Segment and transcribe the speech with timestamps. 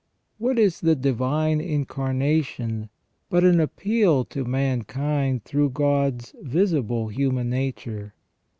[0.39, 2.89] What is the Divine Incarnation
[3.29, 8.15] but an appeal to mankind through God's visible human nature